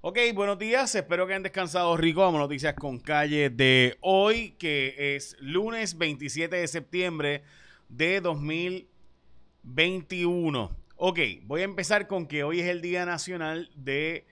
Ok, 0.00 0.16
buenos 0.32 0.60
días, 0.60 0.94
espero 0.94 1.26
que 1.26 1.32
hayan 1.32 1.42
descansado 1.42 1.96
rico. 1.96 2.20
Vamos 2.20 2.38
noticias 2.38 2.74
con 2.74 3.00
calle 3.00 3.50
de 3.50 3.96
hoy, 4.00 4.52
que 4.52 5.16
es 5.16 5.36
lunes 5.40 5.98
27 5.98 6.54
de 6.54 6.68
septiembre 6.68 7.42
de 7.88 8.20
2021. 8.20 10.70
Ok, 10.94 11.18
voy 11.42 11.62
a 11.62 11.64
empezar 11.64 12.06
con 12.06 12.28
que 12.28 12.44
hoy 12.44 12.60
es 12.60 12.68
el 12.68 12.80
Día 12.80 13.04
Nacional 13.06 13.72
de, 13.74 14.24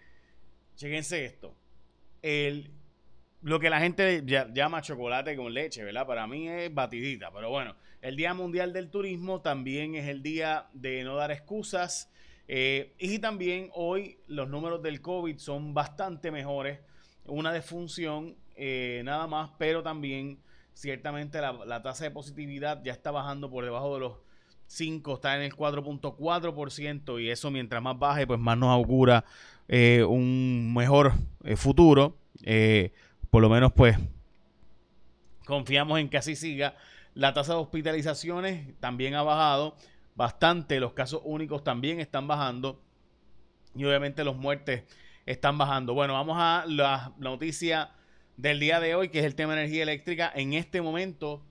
chequense 0.76 1.24
esto, 1.24 1.56
el, 2.22 2.70
lo 3.42 3.58
que 3.58 3.68
la 3.68 3.80
gente 3.80 4.22
llama 4.24 4.82
chocolate 4.82 5.34
con 5.34 5.52
leche, 5.52 5.82
¿verdad? 5.82 6.06
Para 6.06 6.28
mí 6.28 6.48
es 6.48 6.72
batidita, 6.72 7.32
pero 7.32 7.50
bueno, 7.50 7.74
el 8.02 8.14
Día 8.14 8.34
Mundial 8.34 8.72
del 8.72 8.88
Turismo 8.88 9.40
también 9.40 9.96
es 9.96 10.06
el 10.06 10.22
día 10.22 10.68
de 10.74 11.02
no 11.02 11.16
dar 11.16 11.32
excusas 11.32 12.08
eh, 12.48 12.94
y 12.98 13.18
también 13.18 13.70
hoy 13.74 14.18
los 14.28 14.48
números 14.48 14.82
del 14.82 15.00
COVID 15.00 15.38
son 15.38 15.74
bastante 15.74 16.30
mejores. 16.30 16.78
Una 17.24 17.52
defunción 17.52 18.36
eh, 18.54 19.02
nada 19.04 19.26
más, 19.26 19.50
pero 19.58 19.82
también 19.82 20.38
ciertamente 20.72 21.40
la, 21.40 21.82
tasa 21.82 22.04
de 22.04 22.10
positividad 22.10 22.82
ya 22.84 22.92
está 22.92 23.10
bajando 23.10 23.50
por 23.50 23.64
debajo 23.64 23.94
de 23.94 24.00
los 24.00 24.12
5, 24.68 25.14
está 25.14 25.36
en 25.36 25.42
el 25.42 25.54
4.4% 25.54 27.22
y 27.22 27.30
eso 27.30 27.50
mientras 27.50 27.82
más 27.82 27.98
baje, 27.98 28.26
pues 28.26 28.38
más 28.38 28.58
nos 28.58 28.70
augura 28.70 29.24
eh, 29.68 30.04
un 30.04 30.72
mejor 30.74 31.12
futuro. 31.56 32.16
por 33.30 33.42
lo 33.42 33.48
menos 33.48 33.72
pues 33.72 33.96
confiamos 35.46 35.98
en 35.98 36.08
que 36.08 36.18
así 36.18 36.36
siga. 36.36 36.76
La 37.14 37.32
tasa 37.32 37.54
de 37.54 37.60
hospitalizaciones 37.60 38.78
también 38.78 39.14
ha 39.14 39.22
bajado 39.22 39.74
bastante. 40.16 40.80
Los 40.80 40.94
casos 40.94 41.20
únicos 41.24 41.62
también 41.62 42.00
están 42.00 42.26
bajando. 42.26 42.82
Y 43.74 43.84
obviamente 43.84 44.24
los 44.24 44.36
muertes 44.36 44.84
están 45.26 45.58
bajando. 45.58 45.94
Bueno, 45.94 46.14
vamos 46.14 46.36
a 46.40 46.64
la 46.66 47.12
noticia 47.18 47.90
del 48.36 48.58
día 48.58 48.80
de 48.80 48.94
hoy, 48.94 49.10
que 49.10 49.20
es 49.20 49.24
el 49.24 49.34
tema 49.34 49.54
de 49.54 49.60
energía 49.60 49.82
eléctrica. 49.82 50.32
En 50.34 50.54
este 50.54 50.80
momento, 50.80 51.42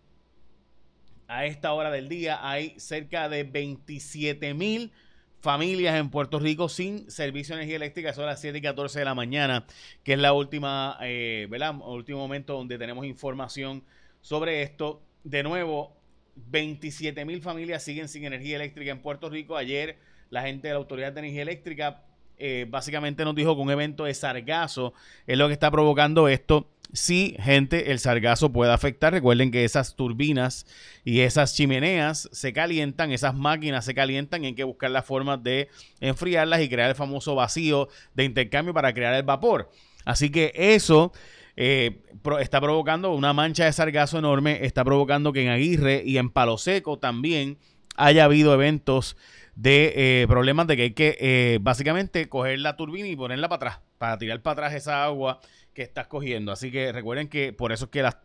a 1.28 1.46
esta 1.46 1.72
hora 1.74 1.92
del 1.92 2.10
día, 2.10 2.40
hay 2.48 2.80
cerca 2.80 3.30
de 3.30 3.44
27 3.44 4.54
mil 4.54 4.92
familias 5.40 5.96
en 5.96 6.10
Puerto 6.10 6.40
Rico 6.40 6.70
sin 6.70 7.12
servicio 7.12 7.56
de 7.56 7.62
energía 7.62 7.76
eléctrica. 7.76 8.14
Son 8.14 8.26
las 8.26 8.42
7 8.42 8.58
y 8.58 8.62
14 8.62 8.98
de 8.98 9.06
la 9.06 9.14
mañana, 9.14 9.68
que 10.04 10.14
es 10.14 10.20
la 10.20 10.34
última, 10.34 10.98
eh, 11.02 11.48
último 11.86 12.18
momento 12.18 12.54
donde 12.54 12.80
tenemos 12.80 13.06
información 13.06 13.84
sobre 14.22 14.64
esto. 14.64 15.04
De 15.24 15.44
nuevo, 15.44 15.96
27 16.36 17.26
mil 17.26 17.42
familias 17.42 17.84
siguen 17.84 18.08
sin 18.08 18.26
energía 18.26 18.58
eléctrica 18.58 18.92
en 18.92 19.02
Puerto 19.02 19.30
Rico. 19.30 19.58
Ayer 19.58 19.98
la 20.30 20.42
gente 20.42 20.68
de 20.68 20.74
la 20.74 20.80
Autoridad 20.80 21.14
de 21.14 21.20
Energía 21.20 21.44
Eléctrica 21.44 22.04
eh, 22.38 22.66
básicamente 22.70 23.24
nos 23.24 23.36
dijo 23.36 23.56
que 23.56 23.62
un 23.62 23.72
evento 23.72 24.04
de 24.04 24.14
sargazo 24.14 24.94
es 25.26 25.38
lo 25.38 25.48
que 25.48 25.54
está 25.54 25.72
provocando 25.72 26.28
esto. 26.28 26.70
Sí, 26.94 27.36
gente, 27.40 27.92
el 27.92 28.00
sargazo 28.00 28.52
puede 28.52 28.72
afectar. 28.72 29.12
Recuerden 29.12 29.52
que 29.52 29.66
esas 29.66 29.96
turbinas 29.96 30.66
y 31.04 31.22
esas 31.22 31.56
chimeneas 31.56 32.30
se 32.32 32.54
calientan, 32.54 33.12
esas 33.12 33.34
máquinas 33.34 33.86
se 33.86 33.94
calientan 33.94 34.44
y 34.44 34.48
hay 34.48 34.56
que 34.56 34.64
buscar 34.64 34.92
la 34.92 35.02
forma 35.02 35.38
de 35.38 35.70
enfriarlas 36.00 36.62
y 36.62 36.70
crear 36.70 36.90
el 36.90 36.96
famoso 36.96 37.36
vacío 37.36 37.90
de 38.14 38.24
intercambio 38.24 38.74
para 38.74 38.94
crear 38.94 39.14
el 39.14 39.24
vapor. 39.24 39.72
Así 40.06 40.30
que 40.30 40.52
eso 40.56 41.12
eh, 41.58 42.02
está 42.40 42.60
provocando 42.60 43.14
una 43.14 43.34
mancha 43.34 43.66
de 43.66 43.74
sargazo 43.74 44.18
enorme, 44.18 44.66
está 44.66 44.84
provocando 44.84 45.32
que 45.32 45.44
en 45.44 45.50
Aguirre 45.50 46.04
y 46.06 46.18
en 46.18 46.30
Palo 46.30 46.58
Seco 46.58 47.00
también 47.00 47.58
haya 47.96 48.26
habido 48.26 48.54
eventos 48.54 49.16
de 49.56 49.94
eh, 49.96 50.28
problemas 50.28 50.68
de 50.68 50.76
que 50.76 50.84
hay 50.84 50.92
que 50.92 51.18
eh, 51.20 51.60
básicamente 51.62 52.28
coger 52.28 52.60
la 52.60 52.76
turbina 52.76 53.08
y 53.08 53.16
ponerla 53.16 53.48
para 53.48 53.56
atrás, 53.56 53.80
para 53.98 54.18
tirar 54.18 54.42
para 54.42 54.66
atrás 54.66 54.74
esa 54.74 55.06
agua 55.06 55.40
que 55.74 55.82
estás 55.82 56.08
cogiendo. 56.08 56.52
Así 56.52 56.72
que 56.72 56.92
recuerden 56.92 57.30
que 57.30 57.54
por 57.54 57.72
eso 57.72 57.86
es 57.86 57.92
que 57.92 58.02
las, 58.02 58.18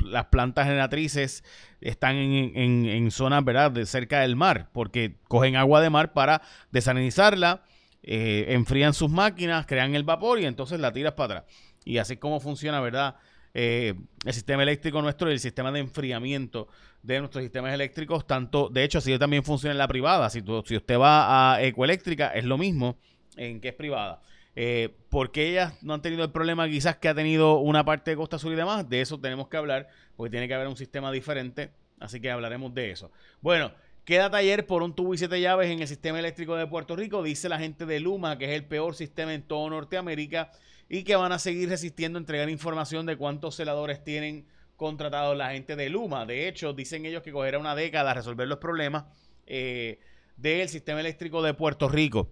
las 0.00 0.26
plantas 0.26 0.66
generatrices 0.66 1.42
están 1.80 2.16
en, 2.16 2.86
en, 2.86 3.10
zonas, 3.10 3.42
¿verdad?, 3.44 3.70
de 3.70 3.86
cerca 3.86 4.20
del 4.20 4.36
mar, 4.36 4.68
porque 4.72 5.16
cogen 5.28 5.56
agua 5.56 5.80
de 5.80 5.88
mar 5.88 6.12
para 6.12 6.42
desalinizarla, 6.70 7.62
enfrían 8.02 8.92
sus 8.92 9.10
máquinas, 9.10 9.64
crean 9.64 9.94
el 9.94 10.02
vapor 10.02 10.38
y 10.38 10.44
entonces 10.44 10.80
la 10.80 10.92
tiras 10.92 11.14
para 11.14 11.38
atrás. 11.38 11.54
Y 11.84 11.98
así 11.98 12.14
es 12.14 12.18
como 12.18 12.40
funciona, 12.40 12.80
¿verdad? 12.80 13.16
Eh, 13.52 13.94
el 14.24 14.32
sistema 14.32 14.62
eléctrico 14.64 15.00
nuestro 15.00 15.30
y 15.30 15.34
el 15.34 15.40
sistema 15.40 15.70
de 15.70 15.78
enfriamiento 15.78 16.68
de 17.02 17.20
nuestros 17.20 17.44
sistemas 17.44 17.72
eléctricos, 17.72 18.26
tanto, 18.26 18.68
de 18.68 18.82
hecho, 18.82 18.98
así 18.98 19.16
también 19.18 19.44
funciona 19.44 19.72
en 19.72 19.78
la 19.78 19.86
privada. 19.86 20.28
Si, 20.30 20.42
si 20.64 20.76
usted 20.76 20.98
va 20.98 21.54
a 21.54 21.62
Ecoeléctrica, 21.62 22.28
es 22.28 22.44
lo 22.44 22.58
mismo 22.58 22.96
en 23.36 23.60
que 23.60 23.68
es 23.68 23.74
privada. 23.74 24.22
Eh, 24.56 24.96
porque 25.08 25.50
ellas 25.50 25.74
no 25.82 25.94
han 25.94 26.02
tenido 26.02 26.24
el 26.24 26.30
problema 26.30 26.68
quizás 26.68 26.96
que 26.96 27.08
ha 27.08 27.14
tenido 27.14 27.58
una 27.58 27.84
parte 27.84 28.12
de 28.12 28.16
Costa 28.16 28.38
Sur 28.38 28.52
y 28.52 28.56
demás? 28.56 28.88
De 28.88 29.00
eso 29.00 29.18
tenemos 29.18 29.48
que 29.48 29.56
hablar, 29.56 29.88
porque 30.16 30.30
tiene 30.30 30.48
que 30.48 30.54
haber 30.54 30.68
un 30.68 30.76
sistema 30.76 31.10
diferente, 31.10 31.70
así 32.00 32.20
que 32.20 32.30
hablaremos 32.30 32.72
de 32.72 32.90
eso. 32.90 33.10
Bueno, 33.40 33.72
queda 34.04 34.30
taller 34.30 34.66
por 34.66 34.82
un 34.82 34.94
tubo 34.94 35.14
y 35.14 35.18
siete 35.18 35.40
llaves 35.40 35.70
en 35.70 35.80
el 35.80 35.88
sistema 35.88 36.18
eléctrico 36.18 36.56
de 36.56 36.66
Puerto 36.66 36.96
Rico, 36.96 37.22
dice 37.22 37.48
la 37.48 37.58
gente 37.58 37.86
de 37.86 38.00
Luma, 38.00 38.38
que 38.38 38.44
es 38.44 38.50
el 38.52 38.64
peor 38.64 38.94
sistema 38.94 39.32
en 39.34 39.42
todo 39.42 39.68
Norteamérica 39.70 40.50
y 40.88 41.04
que 41.04 41.16
van 41.16 41.32
a 41.32 41.38
seguir 41.38 41.68
resistiendo 41.68 42.18
a 42.18 42.20
entregar 42.20 42.48
información 42.50 43.06
de 43.06 43.16
cuántos 43.16 43.56
celadores 43.56 44.04
tienen 44.04 44.46
contratados 44.76 45.36
la 45.36 45.52
gente 45.52 45.76
de 45.76 45.88
Luma. 45.88 46.26
De 46.26 46.48
hecho, 46.48 46.72
dicen 46.72 47.06
ellos 47.06 47.22
que 47.22 47.32
cogerá 47.32 47.58
una 47.58 47.74
década 47.74 48.12
resolver 48.12 48.46
los 48.46 48.58
problemas 48.58 49.04
eh, 49.46 49.98
del 50.36 50.68
sistema 50.68 51.00
eléctrico 51.00 51.42
de 51.42 51.54
Puerto 51.54 51.88
Rico. 51.88 52.30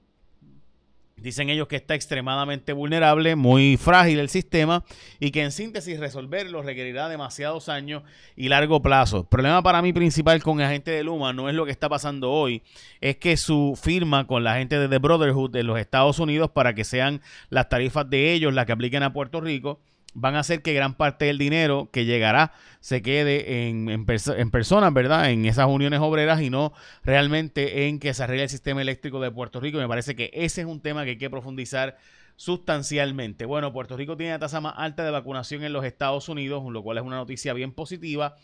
Dicen 1.22 1.50
ellos 1.50 1.68
que 1.68 1.76
está 1.76 1.94
extremadamente 1.94 2.72
vulnerable, 2.72 3.36
muy 3.36 3.76
frágil 3.76 4.18
el 4.18 4.28
sistema 4.28 4.84
y 5.20 5.30
que 5.30 5.42
en 5.42 5.52
síntesis 5.52 6.00
resolverlo 6.00 6.62
requerirá 6.62 7.08
demasiados 7.08 7.68
años 7.68 8.02
y 8.36 8.48
largo 8.48 8.82
plazo. 8.82 9.18
El 9.18 9.26
problema 9.26 9.62
para 9.62 9.82
mí 9.82 9.92
principal 9.92 10.42
con 10.42 10.58
la 10.58 10.68
gente 10.68 10.90
de 10.90 11.04
Luma 11.04 11.32
no 11.32 11.48
es 11.48 11.54
lo 11.54 11.64
que 11.64 11.70
está 11.70 11.88
pasando 11.88 12.30
hoy, 12.30 12.62
es 13.00 13.16
que 13.16 13.36
su 13.36 13.78
firma 13.80 14.26
con 14.26 14.42
la 14.42 14.56
gente 14.56 14.78
de 14.78 14.88
The 14.88 14.98
Brotherhood 14.98 15.50
de 15.50 15.62
los 15.62 15.78
Estados 15.78 16.18
Unidos 16.18 16.50
para 16.50 16.74
que 16.74 16.84
sean 16.84 17.20
las 17.50 17.68
tarifas 17.68 18.08
de 18.10 18.32
ellos 18.32 18.52
las 18.52 18.66
que 18.66 18.72
apliquen 18.72 19.02
a 19.02 19.12
Puerto 19.12 19.40
Rico 19.40 19.80
van 20.14 20.34
a 20.34 20.40
hacer 20.40 20.62
que 20.62 20.74
gran 20.74 20.94
parte 20.94 21.26
del 21.26 21.38
dinero 21.38 21.88
que 21.92 22.04
llegará 22.04 22.52
se 22.80 23.02
quede 23.02 23.68
en, 23.68 23.88
en, 23.88 24.50
personas, 24.50 24.92
¿verdad? 24.92 25.30
En 25.30 25.46
esas 25.46 25.66
uniones 25.68 26.00
obreras 26.00 26.40
y 26.42 26.50
no 26.50 26.72
realmente 27.04 27.86
en 27.88 27.98
que 27.98 28.12
se 28.12 28.22
arregle 28.22 28.44
el 28.44 28.48
sistema 28.48 28.82
eléctrico 28.82 29.20
de 29.20 29.30
Puerto 29.30 29.60
Rico. 29.60 29.78
Me 29.78 29.88
parece 29.88 30.14
que 30.16 30.30
ese 30.34 30.62
es 30.62 30.66
un 30.66 30.80
tema 30.80 31.04
que 31.04 31.10
hay 31.10 31.18
que 31.18 31.30
profundizar 31.30 31.96
sustancialmente. 32.36 33.44
Bueno, 33.44 33.72
Puerto 33.72 33.96
Rico 33.96 34.16
tiene 34.16 34.32
la 34.32 34.38
tasa 34.38 34.60
más 34.60 34.74
alta 34.76 35.04
de 35.04 35.10
vacunación 35.10 35.62
en 35.64 35.72
los 35.72 35.84
Estados 35.84 36.28
Unidos, 36.28 36.64
lo 36.70 36.82
cual 36.82 36.98
es 36.98 37.04
una 37.04 37.16
noticia 37.16 37.52
bien 37.52 37.72
positiva. 37.72 38.36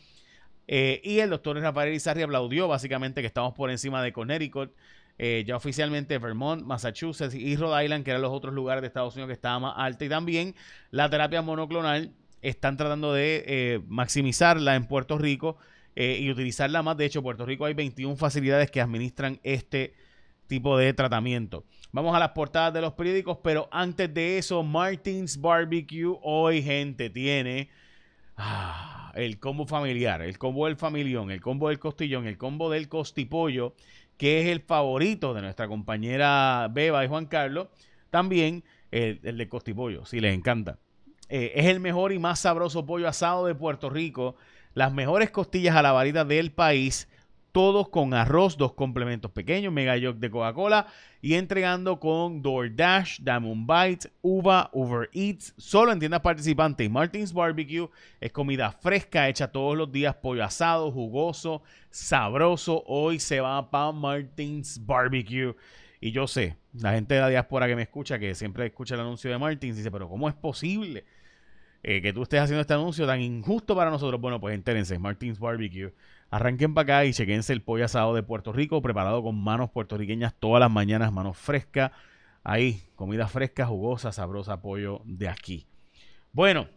Eh, 0.68 1.00
y 1.02 1.20
el 1.20 1.30
doctor 1.30 1.58
Rafael 1.58 1.94
Izarri 1.94 2.22
aplaudió 2.22 2.68
básicamente 2.68 3.22
que 3.22 3.26
estamos 3.26 3.54
por 3.54 3.70
encima 3.70 4.02
de 4.02 4.12
Connecticut. 4.12 4.72
Eh, 5.20 5.42
ya 5.44 5.56
oficialmente 5.56 6.16
Vermont, 6.18 6.62
Massachusetts 6.62 7.34
y 7.34 7.56
Rhode 7.56 7.84
Island, 7.84 8.04
que 8.04 8.10
eran 8.10 8.22
los 8.22 8.32
otros 8.32 8.54
lugares 8.54 8.82
de 8.82 8.86
Estados 8.86 9.14
Unidos 9.14 9.28
que 9.28 9.34
estaban 9.34 9.62
más 9.62 9.74
alta. 9.76 10.04
Y 10.04 10.08
también 10.08 10.54
la 10.92 11.10
terapia 11.10 11.42
monoclonal 11.42 12.12
están 12.40 12.76
tratando 12.76 13.12
de 13.12 13.44
eh, 13.46 13.80
maximizarla 13.88 14.76
en 14.76 14.86
Puerto 14.86 15.18
Rico 15.18 15.56
eh, 15.96 16.18
y 16.20 16.30
utilizarla 16.30 16.82
más. 16.82 16.96
De 16.96 17.04
hecho, 17.04 17.18
en 17.18 17.24
Puerto 17.24 17.44
Rico 17.44 17.64
hay 17.64 17.74
21 17.74 18.16
facilidades 18.16 18.70
que 18.70 18.80
administran 18.80 19.40
este 19.42 19.94
tipo 20.46 20.78
de 20.78 20.92
tratamiento. 20.94 21.64
Vamos 21.90 22.14
a 22.14 22.20
las 22.20 22.30
portadas 22.30 22.72
de 22.72 22.80
los 22.80 22.92
periódicos, 22.92 23.38
pero 23.42 23.68
antes 23.72 24.12
de 24.14 24.38
eso, 24.38 24.62
Martins 24.62 25.40
Barbecue 25.40 26.16
hoy, 26.22 26.62
gente, 26.62 27.10
tiene 27.10 27.70
ah, 28.36 29.12
el 29.16 29.40
combo 29.40 29.66
familiar, 29.66 30.22
el 30.22 30.38
combo 30.38 30.66
del 30.66 30.76
familión, 30.76 31.30
el 31.30 31.40
combo 31.40 31.68
del 31.68 31.78
costillón, 31.78 32.26
el 32.26 32.38
combo 32.38 32.70
del 32.70 32.88
costipollo 32.88 33.74
que 34.18 34.42
es 34.42 34.48
el 34.48 34.60
favorito 34.60 35.32
de 35.32 35.40
nuestra 35.40 35.68
compañera 35.68 36.68
Beba 36.70 37.04
y 37.04 37.08
Juan 37.08 37.26
Carlos, 37.26 37.68
también 38.10 38.64
el, 38.90 39.20
de 39.22 39.48
costipollo, 39.48 40.04
si 40.04 40.20
les 40.20 40.34
encanta. 40.34 40.78
Eh, 41.30 41.52
es 41.54 41.66
el 41.66 41.80
mejor 41.80 42.12
y 42.12 42.18
más 42.18 42.40
sabroso 42.40 42.84
pollo 42.84 43.08
asado 43.08 43.46
de 43.46 43.54
Puerto 43.54 43.88
Rico, 43.88 44.34
las 44.74 44.92
mejores 44.92 45.30
costillas 45.30 45.76
a 45.76 45.82
la 45.82 45.92
varita 45.92 46.24
del 46.24 46.52
país 46.52 47.08
todos 47.58 47.88
con 47.88 48.14
arroz, 48.14 48.56
dos 48.56 48.74
complementos 48.74 49.32
pequeños, 49.32 49.72
Mega 49.72 49.96
York 49.96 50.18
de 50.20 50.30
Coca-Cola 50.30 50.86
y 51.20 51.34
entregando 51.34 51.98
con 51.98 52.40
DoorDash, 52.40 53.18
Diamond 53.18 53.68
Bites, 53.68 54.12
Uva, 54.22 54.70
Uber 54.72 55.10
Eats, 55.12 55.54
solo 55.56 55.90
en 55.90 55.98
tiendas 55.98 56.20
participantes. 56.20 56.88
Martins 56.88 57.32
Barbecue 57.32 57.90
es 58.20 58.30
comida 58.30 58.70
fresca, 58.70 59.28
hecha 59.28 59.50
todos 59.50 59.76
los 59.76 59.90
días, 59.90 60.14
pollo 60.14 60.44
asado, 60.44 60.92
jugoso, 60.92 61.64
sabroso. 61.90 62.84
Hoy 62.86 63.18
se 63.18 63.40
va 63.40 63.68
para 63.68 63.90
Martins 63.90 64.80
Barbecue. 64.86 65.56
Y 66.00 66.12
yo 66.12 66.28
sé, 66.28 66.56
la 66.74 66.92
gente 66.92 67.16
de 67.16 67.22
la 67.22 67.28
diáspora 67.28 67.66
que 67.66 67.74
me 67.74 67.82
escucha, 67.82 68.20
que 68.20 68.36
siempre 68.36 68.66
escucha 68.66 68.94
el 68.94 69.00
anuncio 69.00 69.32
de 69.32 69.38
Martins, 69.38 69.76
dice, 69.76 69.90
pero 69.90 70.08
¿cómo 70.08 70.28
es 70.28 70.34
posible 70.36 71.04
eh, 71.90 72.02
que 72.02 72.12
tú 72.12 72.22
estés 72.22 72.40
haciendo 72.40 72.60
este 72.60 72.74
anuncio 72.74 73.06
tan 73.06 73.22
injusto 73.22 73.74
para 73.74 73.90
nosotros? 73.90 74.20
Bueno, 74.20 74.38
pues 74.38 74.54
entérense, 74.54 74.98
Martins 74.98 75.38
Barbecue 75.38 75.94
Arranquen 76.30 76.74
para 76.74 76.82
acá 76.82 77.04
y 77.06 77.14
chequense 77.14 77.54
el 77.54 77.62
pollo 77.62 77.86
asado 77.86 78.14
de 78.14 78.22
Puerto 78.22 78.52
Rico, 78.52 78.82
preparado 78.82 79.22
con 79.22 79.42
manos 79.42 79.70
puertorriqueñas 79.70 80.34
todas 80.38 80.60
las 80.60 80.70
mañanas, 80.70 81.10
manos 81.10 81.38
frescas, 81.38 81.92
Ahí, 82.44 82.82
comida 82.94 83.26
fresca, 83.26 83.66
jugosa, 83.66 84.12
sabrosa, 84.12 84.60
pollo 84.60 85.00
de 85.04 85.28
aquí. 85.28 85.66
Bueno, 86.32 86.68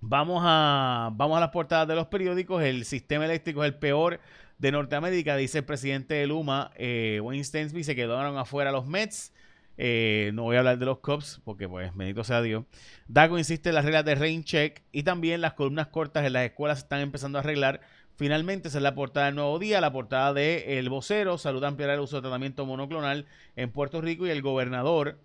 vamos 0.00 0.42
a, 0.44 1.10
vamos 1.14 1.36
a 1.36 1.40
las 1.40 1.50
portadas 1.50 1.86
de 1.86 1.94
los 1.94 2.08
periódicos. 2.08 2.62
El 2.62 2.84
sistema 2.84 3.24
eléctrico 3.24 3.64
es 3.64 3.72
el 3.72 3.78
peor 3.78 4.20
de 4.58 4.72
Norteamérica, 4.72 5.36
dice 5.36 5.58
el 5.58 5.64
presidente 5.64 6.14
de 6.14 6.26
Luma, 6.26 6.70
eh, 6.76 7.20
Wayne 7.22 7.44
Stensby, 7.44 7.84
se 7.84 7.96
quedaron 7.96 8.36
afuera 8.36 8.72
los 8.72 8.86
Mets. 8.86 9.32
Eh, 9.78 10.30
no 10.34 10.42
voy 10.42 10.56
a 10.56 10.60
hablar 10.60 10.78
de 10.78 10.86
los 10.86 10.98
Cubs 10.98 11.40
porque, 11.44 11.68
pues, 11.68 11.94
bendito 11.96 12.24
sea 12.24 12.42
Dios. 12.42 12.64
Dago 13.08 13.38
insiste 13.38 13.70
en 13.70 13.74
las 13.74 13.84
reglas 13.84 14.04
de 14.04 14.14
rain 14.14 14.44
check 14.44 14.82
y 14.92 15.02
también 15.02 15.40
las 15.40 15.54
columnas 15.54 15.88
cortas 15.88 16.24
en 16.26 16.34
las 16.34 16.44
escuelas 16.44 16.78
se 16.78 16.84
están 16.84 17.00
empezando 17.00 17.38
a 17.38 17.40
arreglar. 17.40 17.80
Finalmente, 18.14 18.68
esa 18.68 18.78
es 18.78 18.82
la 18.82 18.94
portada 18.94 19.26
del 19.26 19.36
Nuevo 19.36 19.58
Día, 19.58 19.80
la 19.80 19.92
portada 19.92 20.34
de 20.34 20.78
El 20.78 20.90
Vocero. 20.90 21.38
Saluda 21.38 21.68
ampliar 21.68 21.90
el 21.90 22.00
uso 22.00 22.16
de 22.16 22.22
tratamiento 22.22 22.66
monoclonal 22.66 23.26
en 23.56 23.70
Puerto 23.70 24.00
Rico 24.00 24.26
y 24.26 24.30
el 24.30 24.42
gobernador, 24.42 25.18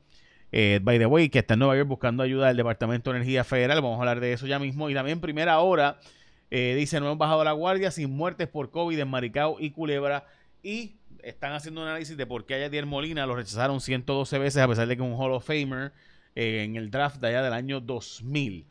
eh, 0.54 0.80
by 0.82 0.98
the 0.98 1.06
way, 1.06 1.30
que 1.30 1.40
está 1.40 1.56
en 1.56 1.60
Nueva 1.60 1.76
York 1.76 1.90
buscando 1.90 2.24
ayuda 2.24 2.48
del 2.48 2.58
Departamento 2.58 3.12
de 3.12 3.18
Energía 3.18 3.44
Federal. 3.44 3.82
Vamos 3.82 3.98
a 3.98 4.00
hablar 4.00 4.22
de 4.22 4.32
eso 4.32 4.48
ya 4.48 4.58
mismo. 4.58 4.90
Y 4.90 4.94
también, 4.94 5.20
primera 5.20 5.60
hora, 5.60 6.00
eh, 6.50 6.76
dice: 6.78 7.00
No 7.00 7.08
hemos 7.08 7.18
bajado 7.18 7.44
la 7.44 7.52
guardia 7.52 7.92
sin 7.92 8.10
muertes 8.10 8.48
por 8.48 8.72
COVID 8.72 8.98
en 8.98 9.10
Maricao 9.10 9.58
y 9.60 9.72
Culebra. 9.72 10.26
Y 10.68 10.98
están 11.24 11.54
haciendo 11.54 11.80
un 11.80 11.88
análisis 11.88 12.18
de 12.18 12.26
por 12.26 12.46
qué 12.46 12.56
a 12.56 12.60
Yadier 12.60 12.86
Molina 12.86 13.26
lo 13.26 13.38
rechazaron 13.38 13.80
112 13.80 14.38
veces, 14.38 14.62
a 14.62 14.68
pesar 14.68 14.86
de 14.86 14.98
que 14.98 15.02
un 15.02 15.14
Hall 15.14 15.32
of 15.32 15.46
Famer 15.46 15.94
eh, 16.36 16.66
en 16.66 16.76
el 16.76 16.92
draft 16.92 17.22
de 17.22 17.30
allá 17.30 17.42
del 17.42 17.54
año 17.54 17.80
2000. 17.80 18.66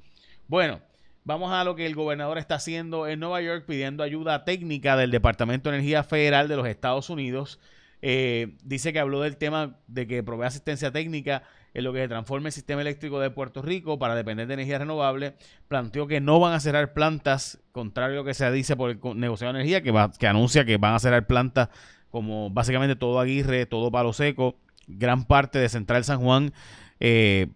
Bueno. 0.46 0.82
Vamos 1.24 1.52
a 1.52 1.64
lo 1.64 1.74
que 1.74 1.86
el 1.86 1.96
gobernador 1.96 2.38
está 2.38 2.54
haciendo 2.54 3.08
en 3.08 3.18
Nueva 3.18 3.42
York 3.42 3.64
pidiendo 3.66 4.04
ayuda 4.04 4.44
técnica 4.44 4.96
del 4.96 5.10
Departamento 5.10 5.70
de 5.70 5.78
Energía 5.78 6.04
Federal 6.04 6.46
de 6.46 6.54
los 6.54 6.68
Estados 6.68 7.10
Unidos. 7.10 7.58
Eh, 8.00 8.56
dice 8.62 8.92
que 8.92 9.00
habló 9.00 9.22
del 9.22 9.36
tema 9.36 9.80
de 9.88 10.06
que 10.06 10.22
provee 10.22 10.46
asistencia 10.46 10.92
técnica 10.92 11.42
en 11.76 11.84
lo 11.84 11.92
que 11.92 12.00
se 12.00 12.08
transforme 12.08 12.48
el 12.48 12.52
sistema 12.54 12.80
eléctrico 12.80 13.20
de 13.20 13.28
Puerto 13.28 13.60
Rico 13.60 13.98
para 13.98 14.14
depender 14.14 14.46
de 14.46 14.54
energía 14.54 14.78
renovable. 14.78 15.34
Planteó 15.68 16.06
que 16.06 16.22
no 16.22 16.40
van 16.40 16.54
a 16.54 16.60
cerrar 16.60 16.94
plantas, 16.94 17.60
contrario 17.70 18.14
a 18.14 18.18
lo 18.20 18.24
que 18.24 18.32
se 18.32 18.50
dice 18.50 18.76
por 18.76 18.90
el 18.90 18.98
negociado 19.14 19.52
de 19.52 19.60
energía, 19.60 19.82
que 19.82 20.26
anuncia 20.26 20.64
que 20.64 20.78
van 20.78 20.94
a 20.94 20.98
cerrar 20.98 21.26
plantas 21.26 21.68
como 22.10 22.48
básicamente 22.48 22.96
todo 22.96 23.20
Aguirre, 23.20 23.66
todo 23.66 23.90
Palo 23.90 24.14
Seco, 24.14 24.56
gran 24.86 25.26
parte 25.26 25.58
de 25.58 25.68
Central 25.68 26.02
San 26.04 26.18
Juan. 26.20 26.54
Eh, 26.98 27.48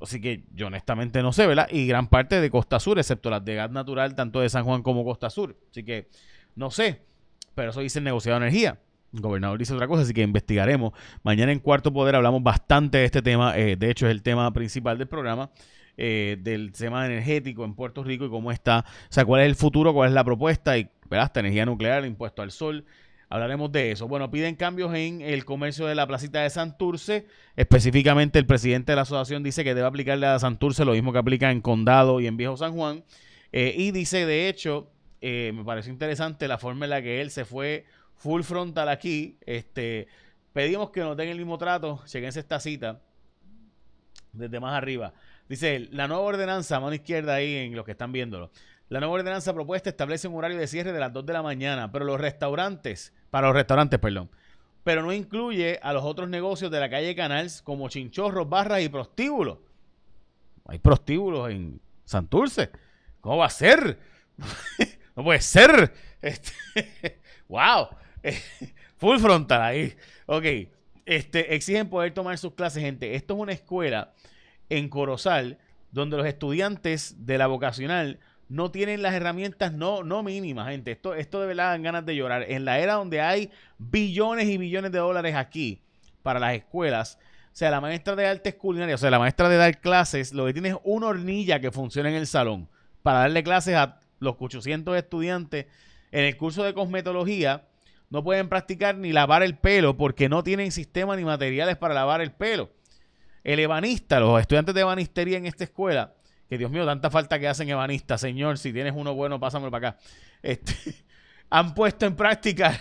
Así 0.00 0.20
que 0.20 0.44
yo 0.54 0.66
honestamente 0.66 1.22
no 1.22 1.32
sé, 1.32 1.46
¿verdad? 1.46 1.68
Y 1.70 1.86
gran 1.86 2.08
parte 2.08 2.40
de 2.40 2.50
Costa 2.50 2.78
Sur, 2.78 2.98
excepto 2.98 3.30
las 3.30 3.44
de 3.44 3.54
gas 3.54 3.70
natural, 3.70 4.14
tanto 4.14 4.40
de 4.40 4.48
San 4.48 4.64
Juan 4.64 4.82
como 4.82 5.04
Costa 5.04 5.30
Sur. 5.30 5.56
Así 5.70 5.82
que 5.82 6.08
no 6.54 6.70
sé, 6.70 7.00
pero 7.54 7.70
eso 7.70 7.80
dice 7.80 7.98
el 7.98 8.04
negociado 8.04 8.38
de 8.38 8.46
energía. 8.46 8.78
Gobernador 9.20 9.58
dice 9.58 9.74
otra 9.74 9.88
cosa, 9.88 10.02
así 10.02 10.12
que 10.12 10.22
investigaremos. 10.22 10.92
Mañana 11.22 11.52
en 11.52 11.58
Cuarto 11.58 11.92
Poder 11.92 12.14
hablamos 12.14 12.42
bastante 12.42 12.98
de 12.98 13.04
este 13.04 13.22
tema. 13.22 13.56
Eh, 13.56 13.76
de 13.76 13.90
hecho, 13.90 14.06
es 14.06 14.12
el 14.12 14.22
tema 14.22 14.52
principal 14.52 14.98
del 14.98 15.08
programa. 15.08 15.50
Eh, 15.98 16.36
del 16.40 16.72
tema 16.72 17.06
energético 17.06 17.64
en 17.64 17.74
Puerto 17.74 18.04
Rico 18.04 18.26
y 18.26 18.28
cómo 18.28 18.52
está, 18.52 18.80
o 18.80 19.06
sea, 19.08 19.24
cuál 19.24 19.40
es 19.40 19.46
el 19.46 19.54
futuro, 19.54 19.94
cuál 19.94 20.10
es 20.10 20.14
la 20.14 20.24
propuesta 20.24 20.76
y, 20.76 20.90
¿verdad? 21.08 21.28
Esta 21.28 21.40
energía 21.40 21.64
nuclear, 21.64 22.04
impuesto 22.04 22.42
al 22.42 22.50
sol, 22.50 22.84
Hablaremos 23.28 23.72
de 23.72 23.90
eso. 23.90 24.06
Bueno, 24.06 24.30
piden 24.30 24.54
cambios 24.54 24.94
en 24.94 25.20
el 25.20 25.44
comercio 25.44 25.86
de 25.86 25.96
la 25.96 26.06
placita 26.06 26.42
de 26.42 26.50
Santurce. 26.50 27.26
Específicamente, 27.56 28.38
el 28.38 28.46
presidente 28.46 28.92
de 28.92 28.96
la 28.96 29.02
asociación 29.02 29.42
dice 29.42 29.64
que 29.64 29.74
debe 29.74 29.86
aplicarle 29.86 30.26
a 30.26 30.38
Santurce 30.38 30.84
lo 30.84 30.92
mismo 30.92 31.12
que 31.12 31.18
aplica 31.18 31.50
en 31.50 31.60
Condado 31.60 32.20
y 32.20 32.28
en 32.28 32.36
Viejo 32.36 32.56
San 32.56 32.74
Juan. 32.74 33.02
Eh, 33.50 33.74
y 33.76 33.90
dice, 33.90 34.26
de 34.26 34.48
hecho, 34.48 34.92
me 35.20 35.64
pareció 35.64 35.92
interesante 35.92 36.46
la 36.46 36.58
forma 36.58 36.86
en 36.86 36.90
la 36.90 37.02
que 37.02 37.20
él 37.20 37.32
se 37.32 37.44
fue 37.44 37.84
full 38.16 38.42
frontal 38.42 38.88
aquí. 38.88 39.38
Este, 39.46 40.08
pedimos 40.52 40.90
que 40.90 41.00
nos 41.00 41.16
den 41.16 41.28
el 41.28 41.38
mismo 41.38 41.58
trato. 41.58 42.02
Chequense 42.06 42.40
esta 42.40 42.60
cita 42.60 43.00
desde 44.32 44.60
más 44.60 44.74
arriba. 44.74 45.12
Dice, 45.48 45.88
la 45.92 46.08
nueva 46.08 46.22
ordenanza, 46.22 46.80
mano 46.80 46.94
izquierda 46.94 47.34
ahí 47.34 47.54
en 47.54 47.76
los 47.76 47.84
que 47.84 47.92
están 47.92 48.12
viéndolo. 48.12 48.50
La 48.88 49.00
nueva 49.00 49.14
ordenanza 49.14 49.52
propuesta 49.52 49.90
establece 49.90 50.28
un 50.28 50.36
horario 50.36 50.58
de 50.58 50.66
cierre 50.66 50.92
de 50.92 51.00
las 51.00 51.12
2 51.12 51.26
de 51.26 51.32
la 51.32 51.42
mañana, 51.42 51.90
pero 51.90 52.04
los 52.04 52.20
restaurantes, 52.20 53.12
para 53.30 53.48
los 53.48 53.56
restaurantes, 53.56 53.98
perdón, 53.98 54.30
pero 54.84 55.02
no 55.02 55.12
incluye 55.12 55.80
a 55.82 55.92
los 55.92 56.04
otros 56.04 56.28
negocios 56.28 56.70
de 56.70 56.78
la 56.78 56.88
calle 56.88 57.16
Canals 57.16 57.62
como 57.62 57.88
chinchorros, 57.88 58.48
barras 58.48 58.82
y 58.82 58.88
prostíbulos. 58.88 59.58
Hay 60.66 60.78
prostíbulos 60.78 61.50
en 61.50 61.80
Santurce. 62.04 62.70
¿Cómo 63.20 63.38
va 63.38 63.46
a 63.46 63.50
ser? 63.50 63.98
no 65.16 65.24
puede 65.24 65.40
ser. 65.40 65.92
Este, 66.22 66.52
wow. 67.48 67.88
Full 68.98 69.18
frontal 69.18 69.62
ahí. 69.62 69.94
Ok. 70.26 70.44
Este, 71.04 71.54
exigen 71.54 71.88
poder 71.88 72.12
tomar 72.12 72.36
sus 72.38 72.54
clases, 72.54 72.82
gente. 72.82 73.14
Esto 73.14 73.34
es 73.34 73.40
una 73.40 73.52
escuela 73.52 74.12
en 74.68 74.88
Corozal 74.88 75.58
donde 75.92 76.16
los 76.16 76.26
estudiantes 76.26 77.26
de 77.26 77.38
la 77.38 77.46
vocacional 77.46 78.18
no 78.48 78.70
tienen 78.70 79.02
las 79.02 79.14
herramientas 79.14 79.72
no, 79.72 80.02
no 80.02 80.22
mínimas, 80.22 80.68
gente. 80.68 80.92
Esto, 80.92 81.14
esto 81.14 81.40
de 81.40 81.46
verdad 81.46 81.70
dan 81.70 81.82
ganas 81.82 82.06
de 82.06 82.16
llorar. 82.16 82.44
En 82.48 82.64
la 82.64 82.78
era 82.78 82.94
donde 82.94 83.20
hay 83.20 83.50
billones 83.78 84.46
y 84.48 84.58
billones 84.58 84.92
de 84.92 84.98
dólares 84.98 85.34
aquí 85.34 85.80
para 86.22 86.40
las 86.40 86.54
escuelas, 86.54 87.18
o 87.20 87.58
sea, 87.58 87.70
la 87.70 87.80
maestra 87.80 88.16
de 88.16 88.26
artes 88.26 88.54
culinarias, 88.54 89.00
o 89.00 89.02
sea, 89.02 89.10
la 89.10 89.18
maestra 89.18 89.48
de 89.48 89.56
dar 89.56 89.80
clases, 89.80 90.32
lo 90.32 90.44
que 90.46 90.52
tiene 90.52 90.70
es 90.70 90.76
una 90.84 91.06
hornilla 91.06 91.60
que 91.60 91.70
funciona 91.70 92.08
en 92.10 92.16
el 92.16 92.26
salón 92.26 92.68
para 93.02 93.20
darle 93.20 93.42
clases 93.42 93.76
a 93.76 94.00
los 94.18 94.36
800 94.38 94.96
estudiantes. 94.96 95.66
En 96.12 96.24
el 96.24 96.36
curso 96.36 96.64
de 96.64 96.74
cosmetología 96.74 97.64
no 98.10 98.22
pueden 98.22 98.48
practicar 98.48 98.96
ni 98.96 99.12
lavar 99.12 99.42
el 99.42 99.56
pelo 99.56 99.96
porque 99.96 100.28
no 100.28 100.42
tienen 100.42 100.70
sistema 100.72 101.16
ni 101.16 101.24
materiales 101.24 101.76
para 101.76 101.94
lavar 101.94 102.20
el 102.20 102.32
pelo. 102.32 102.70
El 103.42 103.60
ebanista, 103.60 104.20
los 104.20 104.40
estudiantes 104.40 104.74
de 104.74 104.80
ebanistería 104.80 105.38
en 105.38 105.46
esta 105.46 105.64
escuela, 105.64 106.14
que 106.48 106.58
Dios 106.58 106.70
mío, 106.70 106.84
tanta 106.86 107.10
falta 107.10 107.38
que 107.38 107.48
hacen 107.48 107.68
ebanistas, 107.68 108.20
Señor, 108.20 108.58
si 108.58 108.72
tienes 108.72 108.92
uno 108.96 109.14
bueno, 109.14 109.40
pásamelo 109.40 109.70
para 109.70 109.90
acá. 109.90 109.98
Este, 110.42 110.74
han 111.50 111.74
puesto 111.74 112.06
en 112.06 112.16
práctica 112.16 112.80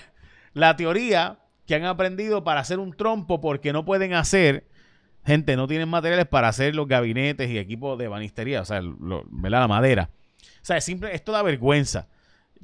la 0.54 0.76
teoría 0.76 1.40
que 1.66 1.76
han 1.76 1.86
aprendido 1.86 2.44
para 2.44 2.60
hacer 2.60 2.80
un 2.80 2.94
trompo 2.94 3.42
porque 3.42 3.74
no 3.74 3.86
pueden 3.86 4.14
hacer, 4.14 4.68
gente, 5.26 5.56
no 5.56 5.68
tienen 5.68 5.90
materiales 5.90 6.28
para 6.28 6.48
hacer 6.48 6.76
los 6.76 6.88
gabinetes 6.88 7.50
y 7.50 7.58
equipos 7.58 7.98
de 7.98 8.06
ebanistería, 8.06 8.62
o 8.62 8.66
sea, 8.66 8.82
la 8.82 9.68
madera. 9.68 10.10
O 10.42 10.66
sea, 10.66 10.78
es 10.78 10.84
simple, 10.84 11.14
esto 11.14 11.32
da 11.32 11.42
vergüenza. 11.42 12.08